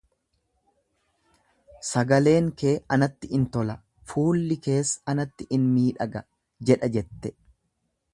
Sagaleen 1.89 2.47
kee 2.61 2.73
anatti 2.97 3.29
in 3.39 3.43
tola, 3.57 3.75
fuulli 4.13 4.57
kees 4.69 4.95
anatti 5.15 5.47
in 5.59 5.69
miidhaga 5.77 6.25
jedha 6.71 6.91
jette. 6.97 7.35